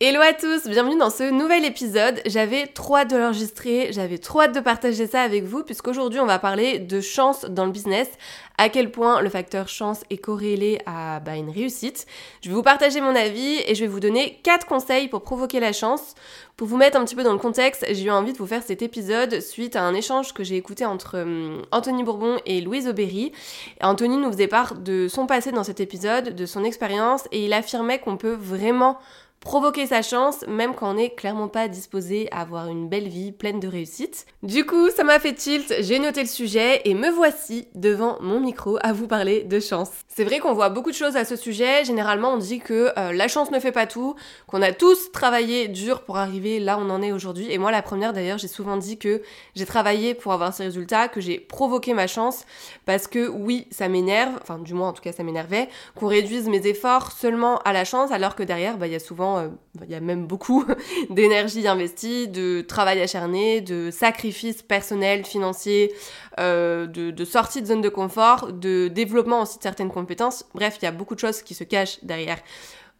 [0.00, 2.20] Hello à tous, bienvenue dans ce nouvel épisode.
[2.26, 6.26] J'avais trop hâte de l'enregistrer, j'avais trop hâte de partager ça avec vous puisqu'aujourd'hui on
[6.26, 8.08] va parler de chance dans le business,
[8.58, 12.06] à quel point le facteur chance est corrélé à bah, une réussite.
[12.42, 15.60] Je vais vous partager mon avis et je vais vous donner 4 conseils pour provoquer
[15.60, 16.16] la chance.
[16.56, 18.64] Pour vous mettre un petit peu dans le contexte, j'ai eu envie de vous faire
[18.64, 22.88] cet épisode suite à un échange que j'ai écouté entre hum, Anthony Bourbon et Louise
[22.88, 23.30] Aubéry.
[23.80, 27.52] Anthony nous faisait part de son passé dans cet épisode, de son expérience et il
[27.52, 28.98] affirmait qu'on peut vraiment
[29.44, 33.30] provoquer sa chance, même quand on n'est clairement pas disposé à avoir une belle vie
[33.30, 34.26] pleine de réussite.
[34.42, 38.40] Du coup, ça m'a fait tilt, j'ai noté le sujet et me voici devant mon
[38.40, 39.90] micro à vous parler de chance.
[40.08, 43.12] C'est vrai qu'on voit beaucoup de choses à ce sujet, généralement on dit que euh,
[43.12, 44.14] la chance ne fait pas tout,
[44.46, 47.70] qu'on a tous travaillé dur pour arriver là où on en est aujourd'hui, et moi
[47.70, 49.22] la première d'ailleurs, j'ai souvent dit que
[49.54, 52.46] j'ai travaillé pour avoir ces résultats, que j'ai provoqué ma chance,
[52.86, 56.48] parce que oui, ça m'énerve, enfin du moins en tout cas ça m'énervait, qu'on réduise
[56.48, 59.48] mes efforts seulement à la chance, alors que derrière, bah, il y a souvent euh,
[59.82, 60.64] il y a même beaucoup
[61.10, 65.92] d'énergie investie, de travail acharné, de sacrifices personnels, financiers,
[66.38, 70.44] euh, de, de sortie de zone de confort, de développement aussi de certaines compétences.
[70.54, 72.38] Bref, il y a beaucoup de choses qui se cachent derrière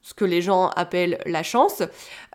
[0.04, 1.82] ce que les gens appellent la chance.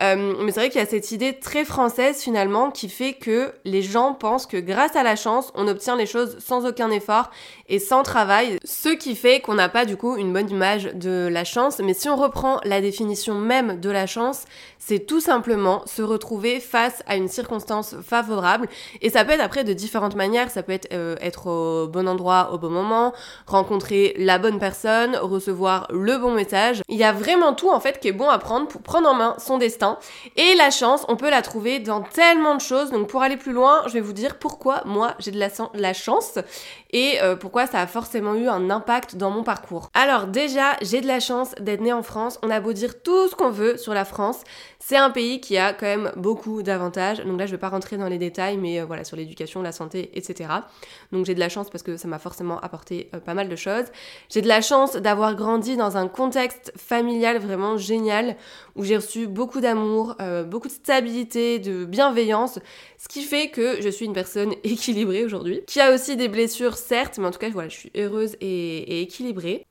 [0.01, 3.53] Euh, mais c'est vrai qu'il y a cette idée très française finalement qui fait que
[3.63, 7.29] les gens pensent que grâce à la chance, on obtient les choses sans aucun effort
[7.67, 11.29] et sans travail, ce qui fait qu'on n'a pas du coup une bonne image de
[11.31, 11.77] la chance.
[11.77, 14.45] Mais si on reprend la définition même de la chance,
[14.79, 18.67] c'est tout simplement se retrouver face à une circonstance favorable
[19.01, 20.49] et ça peut être après de différentes manières.
[20.49, 23.13] Ça peut être euh, être au bon endroit au bon moment,
[23.45, 26.81] rencontrer la bonne personne, recevoir le bon message.
[26.87, 29.13] Il y a vraiment tout en fait qui est bon à prendre pour prendre en
[29.13, 29.99] main son destin.
[30.37, 32.89] Et la chance, on peut la trouver dans tellement de choses.
[32.89, 36.39] Donc pour aller plus loin, je vais vous dire pourquoi moi j'ai de la, chance
[36.91, 39.89] et euh, pourquoi ça a forcément eu un impact dans mon parcours.
[39.93, 42.39] Alors déjà, j'ai de la chance d'être née en France.
[42.43, 44.41] On a beau dire tout ce qu'on veut sur la France,
[44.79, 47.19] c'est un pays qui a quand même beaucoup d'avantages.
[47.19, 49.71] Donc là, je vais pas rentrer dans les détails, mais euh, voilà, sur l'éducation, la
[49.71, 50.49] santé, etc.
[51.11, 53.55] Donc j'ai de la chance parce que ça m'a forcément apporté euh, pas mal de
[53.55, 53.85] choses.
[54.29, 58.35] J'ai de la chance d'avoir grandi dans un contexte familial vraiment génial
[58.75, 60.15] où j'ai reçu beaucoup d'amour,
[60.47, 62.59] beaucoup de stabilité, de bienveillance,
[62.97, 66.77] ce qui fait que je suis une personne équilibrée aujourd'hui, qui a aussi des blessures
[66.79, 69.65] certes, mais en tout cas je suis heureuse et, équilibrée.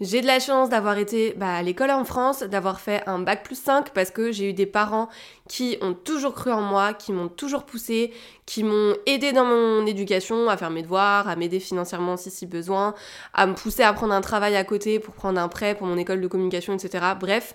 [0.00, 3.44] J'ai de la chance d'avoir été bah, à l'école en France, d'avoir fait un bac
[3.44, 5.08] plus 5 parce que j'ai eu des parents
[5.48, 8.12] qui ont toujours cru en moi, qui m'ont toujours poussé,
[8.44, 12.44] qui m'ont aidé dans mon éducation, à faire mes devoirs, à m'aider financièrement si si
[12.44, 12.94] besoin,
[13.34, 15.96] à me pousser à prendre un travail à côté pour prendre un prêt pour mon
[15.96, 17.04] école de communication, etc.
[17.20, 17.54] Bref,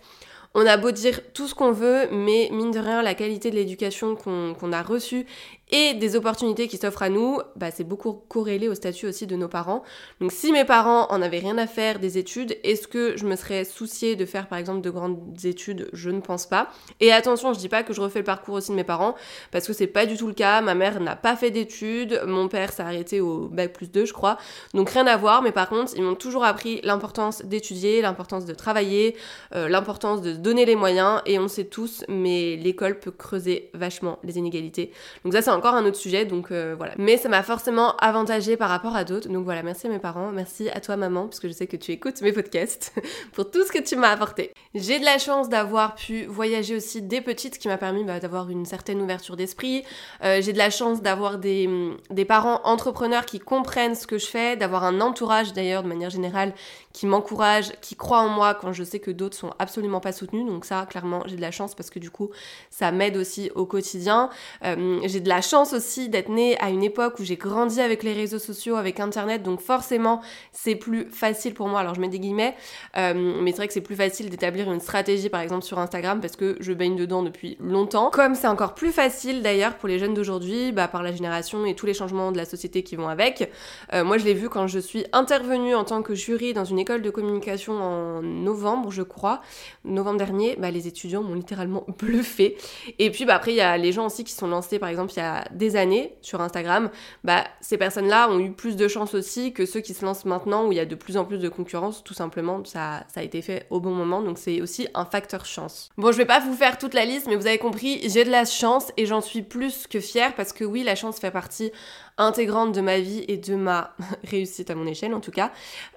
[0.55, 3.55] on a beau dire tout ce qu'on veut, mais mine de rien, la qualité de
[3.55, 5.25] l'éducation qu'on a reçue
[5.71, 9.35] et des opportunités qui s'offrent à nous, bah, c'est beaucoup corrélé au statut aussi de
[9.35, 9.83] nos parents.
[10.19, 13.35] Donc si mes parents en avaient rien à faire des études, est-ce que je me
[13.35, 15.89] serais souciée de faire par exemple de grandes études?
[15.93, 16.69] Je ne pense pas.
[16.99, 19.15] Et attention, je dis pas que je refais le parcours aussi de mes parents,
[19.51, 20.61] parce que c'est pas du tout le cas.
[20.61, 24.13] Ma mère n'a pas fait d'études, mon père s'est arrêté au bac plus 2 je
[24.13, 24.37] crois.
[24.73, 28.53] Donc rien à voir, mais par contre, ils m'ont toujours appris l'importance d'étudier, l'importance de
[28.53, 29.15] travailler,
[29.55, 34.19] euh, l'importance de donner les moyens, et on sait tous, mais l'école peut creuser vachement
[34.23, 34.91] les inégalités.
[35.23, 36.93] Donc ça c'est encore un autre sujet, donc euh, voilà.
[36.97, 39.29] Mais ça m'a forcément avantagé par rapport à d'autres.
[39.29, 41.77] Donc voilà, merci à mes parents, merci à toi maman, parce que je sais que
[41.77, 42.93] tu écoutes mes podcasts,
[43.33, 44.53] pour tout ce que tu m'as apporté.
[44.75, 48.19] J'ai de la chance d'avoir pu voyager aussi dès petite, ce qui m'a permis bah,
[48.19, 49.83] d'avoir une certaine ouverture d'esprit.
[50.23, 51.67] Euh, j'ai de la chance d'avoir des,
[52.11, 56.11] des parents entrepreneurs qui comprennent ce que je fais, d'avoir un entourage d'ailleurs de manière
[56.11, 56.53] générale
[56.93, 60.45] qui m'encourage, qui croit en moi quand je sais que d'autres sont absolument pas soutenus.
[60.45, 62.29] Donc ça, clairement, j'ai de la chance parce que du coup,
[62.69, 64.29] ça m'aide aussi au quotidien.
[64.63, 68.03] Euh, j'ai de la chance aussi d'être née à une époque où j'ai grandi avec
[68.03, 69.41] les réseaux sociaux, avec Internet.
[69.41, 70.21] Donc forcément,
[70.51, 71.79] c'est plus facile pour moi.
[71.79, 72.55] Alors je mets des guillemets,
[72.97, 76.19] euh, mais c'est vrai que c'est plus facile d'établir une stratégie par exemple sur Instagram
[76.21, 78.09] parce que je baigne dedans depuis longtemps.
[78.11, 81.75] Comme c'est encore plus facile d'ailleurs pour les jeunes d'aujourd'hui, bah, par la génération et
[81.75, 83.51] tous les changements de la société qui vont avec.
[83.93, 86.79] Euh, moi je l'ai vu quand je suis intervenue en tant que jury dans une
[86.79, 89.41] école de communication en novembre je crois,
[89.85, 92.57] novembre dernier, bah, les étudiants m'ont littéralement bluffé.
[92.97, 95.13] Et puis bah, après il y a les gens aussi qui sont lancés par exemple
[95.13, 96.89] il y a des années sur Instagram,
[97.23, 100.67] bah, ces personnes-là ont eu plus de chance aussi que ceux qui se lancent maintenant
[100.67, 103.23] où il y a de plus en plus de concurrence, tout simplement ça, ça a
[103.23, 105.89] été fait au bon moment donc c'est aussi un facteur chance.
[105.97, 108.31] Bon je vais pas vous faire toute la liste mais vous avez compris, j'ai de
[108.31, 111.71] la chance et j'en suis plus que fière parce que oui la chance fait partie
[112.19, 113.95] intégrante de ma vie et de ma
[114.29, 115.51] réussite à mon échelle en tout cas.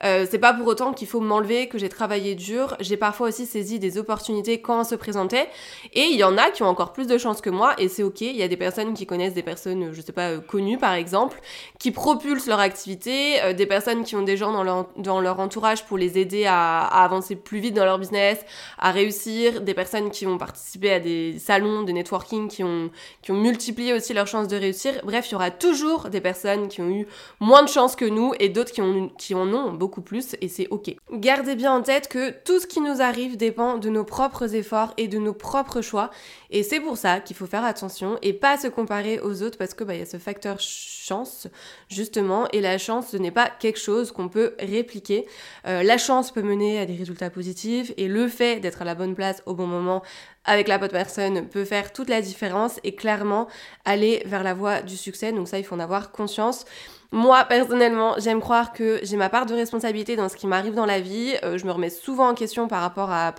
[0.05, 2.77] Euh, c'est pas pour autant qu'il faut m'enlever que j'ai travaillé dur.
[2.81, 5.49] J'ai parfois aussi saisi des opportunités quand elles se présentaient.
[5.93, 8.03] Et il y en a qui ont encore plus de chance que moi et c'est
[8.03, 8.21] ok.
[8.21, 10.95] Il y a des personnes qui connaissent des personnes, je sais pas, euh, connues par
[10.95, 11.41] exemple,
[11.79, 15.41] qui propulsent leur activité, euh, des personnes qui ont des gens dans leur, dans leur
[15.41, 18.39] entourage pour les aider à, avancer plus vite dans leur business,
[18.79, 22.91] à réussir, des personnes qui ont participé à des salons de networking qui ont,
[23.23, 24.93] qui ont multiplié aussi leurs chances de réussir.
[25.05, 27.07] Bref, il y aura toujours des personnes qui ont eu
[27.41, 30.95] moins de chance que nous et d'autres qui, en ont beaucoup plus et c'est ok.
[31.13, 34.95] Gardez bien en tête que tout ce qui nous arrive dépend de nos propres efforts
[34.97, 36.11] et de nos propres choix
[36.51, 39.75] et c'est pour ça qu'il faut faire attention et pas se comparer aux autres parce
[39.75, 41.49] que bah, y a ce facteur chance
[41.89, 45.27] justement et la chance ce n'est pas quelque chose qu'on peut répliquer.
[45.67, 48.95] Euh, la chance peut mener à des résultats positifs et le fait d'être à la
[48.95, 50.03] bonne place au bon moment
[50.45, 53.49] avec la bonne personne peut faire toute la différence et clairement
[53.85, 55.33] aller vers la voie du succès.
[55.33, 56.65] Donc ça, il faut en avoir conscience.
[57.15, 60.87] Moi, personnellement, j'aime croire que j'ai ma part de responsabilité dans ce qui m'arrive dans
[60.87, 61.35] la vie.
[61.45, 63.35] Euh, je me remets souvent en question par rapport, à,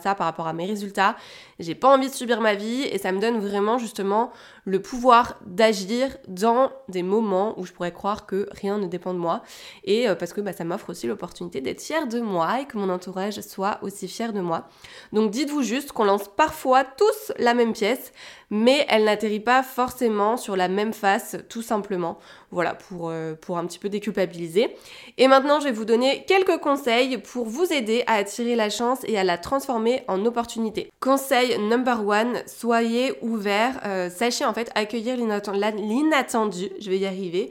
[0.00, 1.16] ça, par rapport à mes résultats.
[1.58, 4.30] J'ai pas envie de subir ma vie et ça me donne vraiment justement
[4.64, 9.18] le pouvoir d'agir dans des moments où je pourrais croire que rien ne dépend de
[9.18, 9.42] moi.
[9.82, 12.78] Et euh, parce que bah, ça m'offre aussi l'opportunité d'être fière de moi et que
[12.78, 14.68] mon entourage soit aussi fier de moi.
[15.12, 18.12] Donc dites-vous juste qu'on lance parfois tous la même pièce,
[18.50, 22.18] mais elle n'atterrit pas forcément sur la même face, tout simplement.
[22.52, 24.76] Voilà, pour, euh, pour un petit peu déculpabiliser.
[25.18, 29.00] Et maintenant, je vais vous donner quelques conseils pour vous aider à attirer la chance
[29.04, 30.90] et à la transformer en opportunité.
[31.00, 33.80] Conseil number one, soyez ouvert.
[33.84, 37.50] Euh, sachez en fait accueillir l'inattendu, je vais y arriver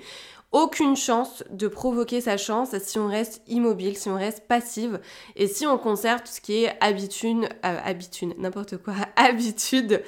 [0.55, 5.01] aucune chance de provoquer sa chance si on reste immobile, si on reste passive
[5.35, 10.01] et si on conserve tout ce qui est habitude, euh, habitude, n'importe quoi, habitude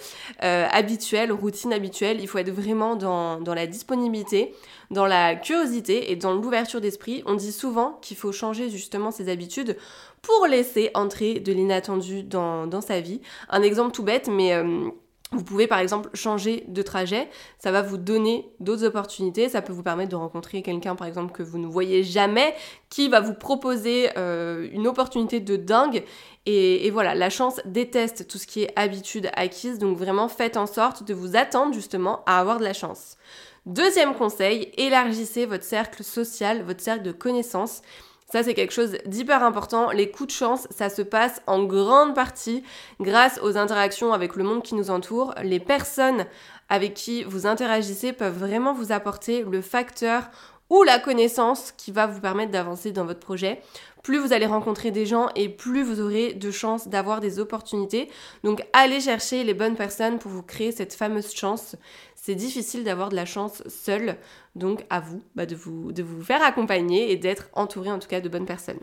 [0.43, 2.21] euh, habituelle, routine habituelle.
[2.21, 4.55] Il faut être vraiment dans, la disponibilité,
[4.89, 7.23] dans la curiosité et dans l'ouverture d'esprit.
[7.25, 9.75] On dit souvent qu'il faut changer justement ses habitudes
[10.21, 13.19] pour laisser entrer de l'inattendu dans, dans, sa vie.
[13.49, 14.53] Un exemple tout bête, mais...
[14.53, 14.91] Euh,
[15.31, 17.29] vous pouvez par exemple changer de trajet,
[17.59, 21.33] ça va vous donner d'autres opportunités, ça peut vous permettre de rencontrer quelqu'un par exemple
[21.33, 22.55] que vous ne voyez jamais,
[22.89, 26.03] qui va vous proposer euh, une opportunité de dingue.
[26.45, 30.55] Et, et, voilà, la chance déteste tout ce qui est habitude acquise, donc vraiment faites
[30.55, 33.17] en sorte de vous attendre justement à avoir de la chance.
[33.65, 37.81] Deuxième conseil, élargissez votre cercle social, votre cercle de connaissances.
[38.29, 39.89] Ça, c'est quelque chose d'hyper important.
[39.91, 42.61] Les coups de chance, ça se passe en grande partie
[42.99, 45.33] grâce aux interactions avec le monde qui nous entoure.
[45.43, 46.25] Les personnes
[46.67, 50.29] avec qui vous interagissez peuvent vraiment vous apporter le facteur
[50.69, 53.61] ou la connaissance qui va vous permettre d'avancer dans votre projet.
[54.03, 58.09] Plus vous allez rencontrer des gens et plus vous aurez de chances d'avoir des opportunités.
[58.43, 61.75] Donc allez chercher les bonnes personnes pour vous créer cette fameuse chance.
[62.15, 64.17] C'est difficile d'avoir de la chance seul,
[64.55, 68.21] donc à vous, bah, vous de vous faire accompagner et d'être entouré en tout cas
[68.21, 68.79] de bonnes personnes.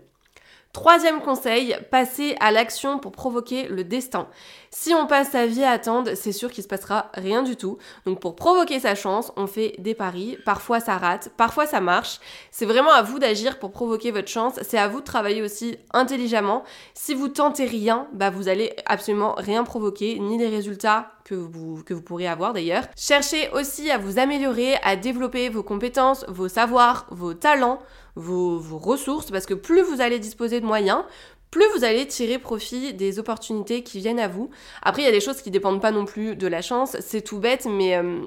[0.74, 4.26] Troisième conseil, passer à l'action pour provoquer le destin.
[4.70, 7.78] Si on passe sa vie à attendre, c'est sûr qu'il se passera rien du tout.
[8.06, 10.36] Donc pour provoquer sa chance, on fait des paris.
[10.44, 12.18] Parfois ça rate, parfois ça marche.
[12.50, 14.58] C'est vraiment à vous d'agir pour provoquer votre chance.
[14.62, 16.64] C'est à vous de travailler aussi intelligemment.
[16.92, 21.82] Si vous tentez rien, bah vous allez absolument rien provoquer, ni les résultats que vous,
[22.04, 22.84] pourrez avoir d'ailleurs.
[22.96, 27.80] Cherchez aussi à vous améliorer, à développer vos compétences, vos savoirs, vos talents,
[28.14, 31.02] vos, ressources, parce que plus vous allez disposer de moyens,
[31.50, 34.50] plus vous allez tirer profit des opportunités qui viennent à vous.
[34.82, 37.22] Après, il y a des choses qui dépendent pas non plus de la chance, c'est
[37.22, 38.20] tout bête, mais euh,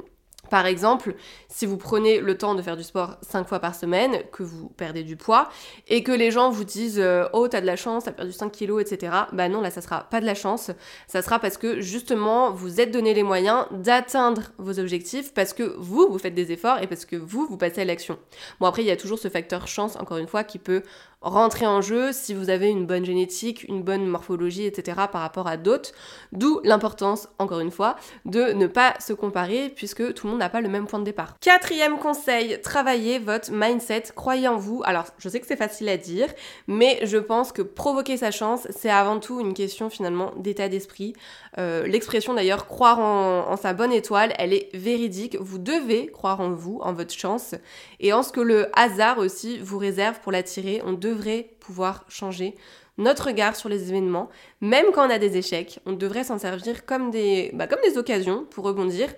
[0.49, 1.15] par exemple,
[1.49, 4.69] si vous prenez le temps de faire du sport 5 fois par semaine, que vous
[4.69, 5.49] perdez du poids,
[5.87, 8.51] et que les gens vous disent euh, Oh, t'as de la chance, t'as perdu 5
[8.51, 9.13] kilos, etc.
[9.33, 10.71] Bah non, là, ça sera pas de la chance.
[11.07, 15.75] Ça sera parce que justement, vous êtes donné les moyens d'atteindre vos objectifs parce que
[15.77, 18.17] vous, vous faites des efforts et parce que vous, vous passez à l'action.
[18.59, 20.83] Bon, après, il y a toujours ce facteur chance, encore une fois, qui peut
[21.29, 24.97] rentrer en jeu si vous avez une bonne génétique, une bonne morphologie, etc.
[25.11, 25.91] par rapport à d'autres.
[26.31, 30.49] D'où l'importance, encore une fois, de ne pas se comparer puisque tout le monde n'a
[30.49, 31.37] pas le même point de départ.
[31.39, 34.81] Quatrième conseil, travaillez votre mindset, croyez en vous.
[34.85, 36.27] Alors, je sais que c'est facile à dire,
[36.67, 41.13] mais je pense que provoquer sa chance, c'est avant tout une question finalement d'état d'esprit.
[41.57, 45.37] Euh, l'expression d'ailleurs croire en, en sa bonne étoile, elle est véridique.
[45.39, 47.55] Vous devez croire en vous, en votre chance
[47.99, 50.81] et en ce que le hasard aussi vous réserve pour l'attirer.
[50.85, 51.16] On devrait
[51.59, 52.55] pouvoir changer
[52.97, 55.79] notre regard sur les événements, même quand on a des échecs.
[55.85, 59.09] On devrait s'en servir comme des, bah, comme des occasions pour rebondir.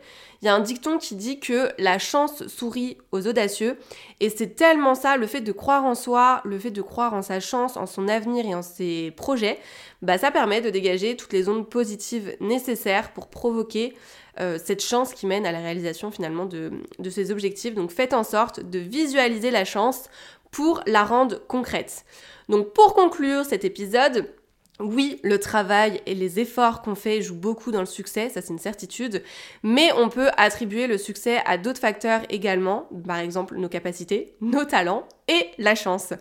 [0.41, 3.77] Il y a un dicton qui dit que la chance sourit aux audacieux,
[4.19, 7.21] et c'est tellement ça, le fait de croire en soi, le fait de croire en
[7.21, 9.59] sa chance, en son avenir et en ses projets,
[10.01, 13.93] bah, ça permet de dégager toutes les ondes positives nécessaires pour provoquer
[14.39, 17.75] euh, cette chance qui mène à la réalisation finalement de, de ses objectifs.
[17.75, 20.09] Donc faites en sorte de visualiser la chance
[20.51, 22.05] pour la rendre concrète.
[22.47, 24.27] Donc pour conclure cet épisode,
[24.79, 28.53] oui, le travail et les efforts qu'on fait jouent beaucoup dans le succès, ça c'est
[28.53, 29.23] une certitude,
[29.61, 34.63] mais on peut attribuer le succès à d'autres facteurs également, par exemple nos capacités, nos
[34.63, 36.11] talents et la chance.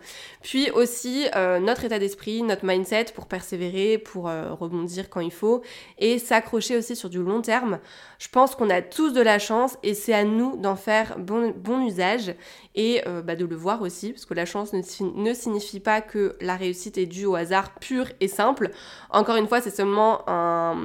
[0.41, 5.31] Puis aussi euh, notre état d'esprit, notre mindset pour persévérer, pour euh, rebondir quand il
[5.31, 5.63] faut
[5.97, 7.79] et s'accrocher aussi sur du long terme.
[8.19, 11.53] Je pense qu'on a tous de la chance et c'est à nous d'en faire bon,
[11.85, 12.35] usage
[12.75, 14.81] et euh, bah, de le voir aussi, parce que la chance ne,
[15.15, 18.69] ne signifie pas que la réussite est due au hasard pur et simple.
[19.09, 20.77] Encore une fois, c'est seulement un,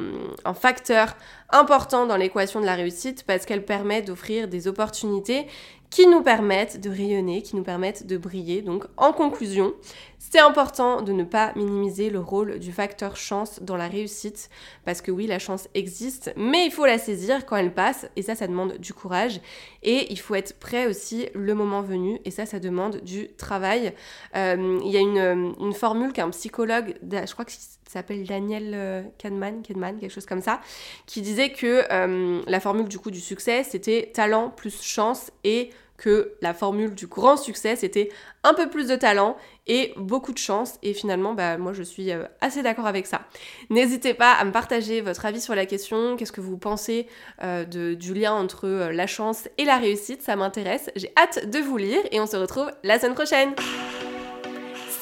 [0.44, 1.14] un facteur
[1.54, 5.46] important dans l'équation de la réussite parce qu'elle permet d'offrir des opportunités
[5.94, 8.62] qui nous permettent de rayonner, qui nous permettent de briller.
[8.62, 9.74] Donc en conclusion,
[10.18, 14.50] c'est important de ne pas minimiser le rôle du facteur chance dans la réussite,
[14.84, 18.22] parce que oui, la chance existe, mais il faut la saisir quand elle passe, et
[18.22, 19.40] ça, ça demande du courage,
[19.84, 23.94] et il faut être prêt aussi le moment venu, et ça, ça demande du travail.
[24.34, 27.52] Euh, il y a une, formule qu'un psychologue, je crois que
[27.94, 30.60] s'appelle Daniel euh, Kahneman, Kahneman, quelque chose comme ça,
[31.06, 35.70] qui disait que euh, la formule du coup du succès, c'était talent plus chance et
[35.96, 38.10] que la formule du grand succès, c'était
[38.42, 39.36] un peu plus de talent
[39.68, 40.74] et beaucoup de chance.
[40.82, 43.20] Et finalement, bah, moi, je suis euh, assez d'accord avec ça.
[43.70, 46.16] N'hésitez pas à me partager votre avis sur la question.
[46.16, 47.06] Qu'est-ce que vous pensez
[47.70, 50.20] du lien entre la chance et la réussite?
[50.20, 50.90] Ça m'intéresse.
[50.96, 53.54] J'ai hâte de vous lire et on se retrouve la semaine prochaine.